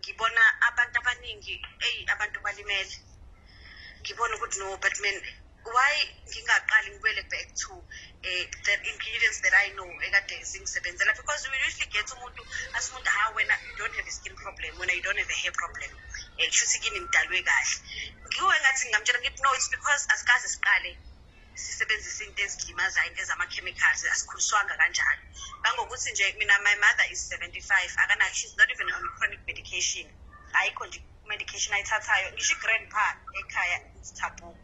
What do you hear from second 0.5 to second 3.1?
abantu abaningi eyi abantu balimele.